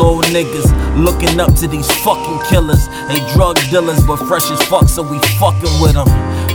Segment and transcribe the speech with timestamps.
[0.00, 2.88] niggas looking up to these fucking killers.
[3.08, 6.08] They drug dealers, but fresh as fuck, so we fucking with them.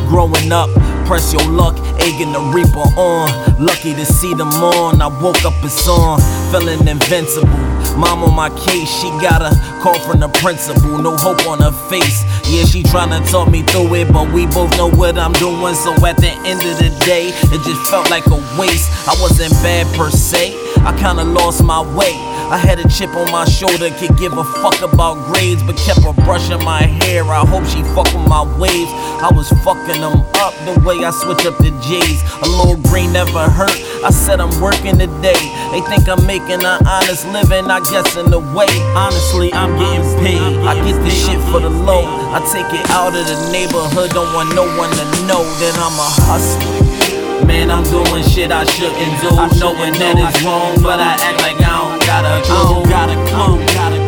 [0.08, 0.70] Growing up,
[1.06, 3.30] press your luck, egging the reaper on.
[3.64, 5.02] Lucky to see them on.
[5.02, 6.20] I woke up, it's on,
[6.52, 7.50] feeling invincible.
[7.98, 10.98] Mom on my case, she got a call from the principal.
[10.98, 12.24] No hope on her face.
[12.50, 15.76] Yeah, she tryna talk me through it, but we both know what I'm doing.
[15.76, 18.92] So at the end of the day, it just felt like a waste.
[19.08, 22.35] I wasn't bad per se, I kinda lost my way.
[22.52, 26.06] I had a chip on my shoulder, could give a fuck about grades, but kept
[26.06, 27.24] a brush in my hair.
[27.26, 28.92] I hope she fuck with my waves.
[29.18, 32.22] I was fucking them up the way I switch up the J's.
[32.46, 33.74] A little green never hurt.
[34.06, 35.42] I said I'm working today.
[35.74, 38.70] They think I'm making an honest living, I guess in a way.
[38.94, 40.54] Honestly, I'm getting paid.
[40.70, 42.06] I get this shit for the low.
[42.30, 45.98] I take it out of the neighborhood, don't want no one to know that I'm
[45.98, 46.95] a hustler.
[47.44, 51.60] Man, I'm doing shit I shouldn't do, knowing that it's wrong, but I act like
[51.60, 52.86] I don't gotta go.
[52.88, 53.60] Gotta come.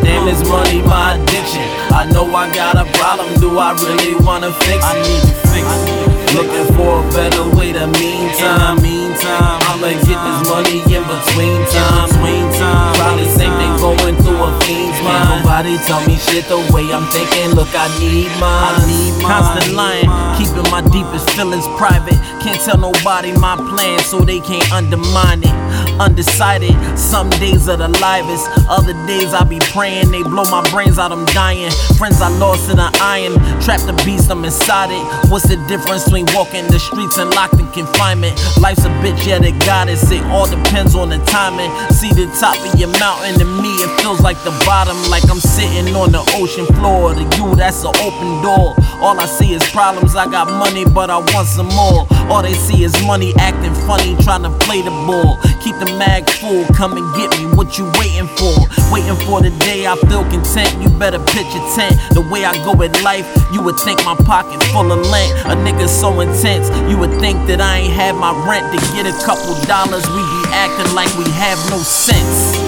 [0.02, 1.66] Damn, this money my addiction.
[1.92, 3.28] I know I got a problem.
[3.40, 4.84] Do I really wanna fix it?
[4.84, 6.08] I need to fix it.
[6.36, 8.80] Looking for a better way to meantime.
[8.82, 12.08] Meantime, I'ma get this money in between time.
[12.08, 15.42] Between time, probably same thing going a fiend's mind.
[15.42, 17.54] Nobody tell me shit the way I'm thinking.
[17.54, 18.74] Look, I need mine.
[18.74, 19.30] I need mine.
[19.30, 22.18] Constant lying, keeping my deepest feelings private.
[22.42, 25.56] Can't tell nobody my plan, so they can't undermine it.
[26.00, 28.46] Undecided, some days are the livest.
[28.68, 31.70] Other days I be praying, they blow my brains out, I'm dying.
[31.98, 35.30] Friends I lost in an iron, trapped the beast, I'm inside it.
[35.30, 38.38] What's the difference between walking the streets and locked in confinement?
[38.60, 39.98] Life's a bitch, yeah, they got it.
[40.10, 41.70] It all depends on the timing.
[41.90, 45.40] See the top of your mountain, to me it feels like the bottom, like I'm
[45.40, 47.14] sitting on the ocean floor.
[47.14, 48.76] To you, that's an open door.
[49.00, 50.16] All I see is problems.
[50.16, 52.04] I got money, but I want some more.
[52.28, 55.40] All they see is money acting funny, trying to play the ball.
[55.64, 57.46] Keep the mag full, come and get me.
[57.56, 58.52] What you waiting for?
[58.92, 60.76] Waiting for the day I feel content.
[60.82, 61.96] You better pitch a tent.
[62.12, 65.32] The way I go with life, you would think my pocket full of lint.
[65.48, 69.06] A nigga so intense, you would think that I ain't had my rent to get
[69.06, 70.04] a couple dollars.
[70.12, 72.67] We be acting like we have no sense.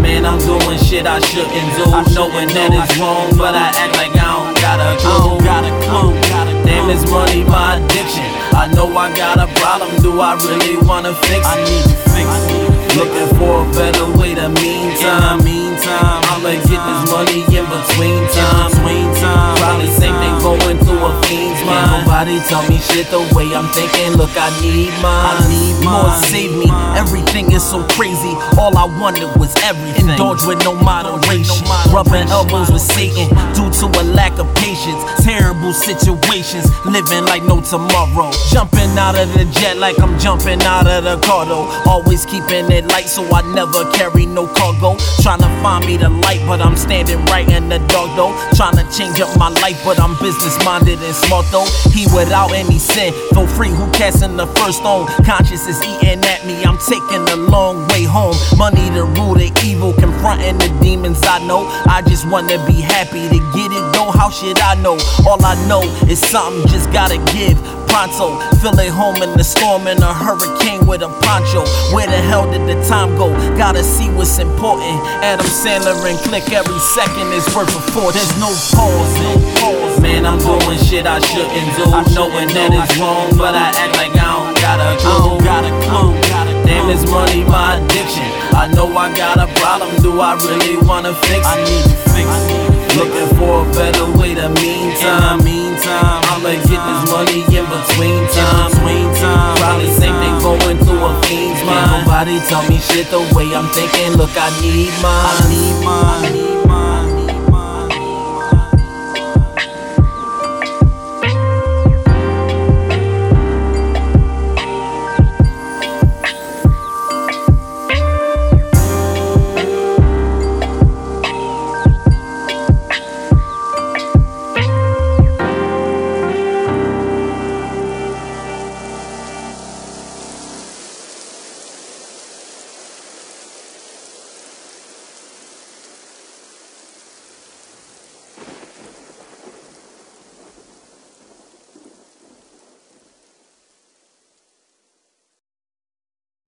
[0.00, 3.96] Man, I'm doing shit I shouldn't do, I knowing that it's wrong, but I act
[4.00, 5.38] like I don't gotta go.
[5.44, 6.16] Gotta come.
[6.64, 8.24] Damn, this money my addiction.
[8.56, 9.90] I know I got a problem.
[10.02, 11.52] Do I really wanna fix it?
[11.52, 12.96] I need to fix it.
[12.98, 15.44] Looking for a better way to meantime.
[15.44, 18.72] Meantime, I'ma get this money in between time.
[18.72, 21.79] Between time, probably same thing going through a fiend's mind.
[22.20, 24.12] Nobody tell me shit the way I'm thinking.
[24.12, 25.40] Look, I need mine.
[25.40, 26.12] I need more.
[26.28, 26.68] Save me.
[26.92, 28.36] Everything is so crazy.
[28.60, 30.10] All I wanted was everything.
[30.10, 31.64] Indulge with no moderation.
[31.92, 35.02] Rubbing elbows with Satan due to a lack of patience.
[35.24, 36.70] Terrible situations.
[36.86, 38.30] Living like no tomorrow.
[38.50, 41.66] Jumping out of the jet like I'm jumping out of the car though.
[41.86, 44.96] Always keeping it light so I never carry no cargo.
[45.20, 48.32] Trying to find me the light, but I'm standing right in the dark though.
[48.54, 51.66] Trying to change up my life, but I'm business minded and smart though.
[51.90, 53.12] He without any sin.
[53.34, 55.06] Feel free who casting the first stone.
[55.26, 56.62] Conscience is eating at me.
[56.62, 58.36] I'm taking the long way home.
[58.56, 61.66] Money to rule the evil, confronting the demons I know.
[61.88, 64.10] I just wanna be happy to get it though.
[64.10, 64.98] How should I know?
[65.26, 67.58] All I know is something just gotta give.
[67.90, 71.66] Pronto, feel at home in the storm in a hurricane with a poncho.
[71.92, 73.34] Where the hell did the time go?
[73.58, 75.02] Gotta see what's important.
[75.26, 78.14] Adam Sandler and click every second is worth a fortune.
[78.14, 79.10] There's no pause.
[79.26, 80.00] no pause.
[80.00, 83.96] Man, I'm doing shit I shouldn't do, I knowing that it's wrong, but I act
[83.96, 85.38] like I don't gotta go.
[85.44, 86.29] Gotta come.
[86.70, 88.22] Damn, this money my addiction.
[88.54, 89.90] I know I got a problem.
[90.06, 91.50] Do I really wanna fix it?
[91.50, 92.94] I need to fix it.
[92.94, 95.42] Looking for a better way to meantime.
[95.42, 98.70] Meantime, I'ma get this money in between time.
[98.70, 102.06] Between time, probably same thing going through a fiend's mind.
[102.06, 104.14] Nobody tell me shit the way I'm thinking.
[104.14, 105.26] Look, I need mine.
[105.26, 106.59] I need mine.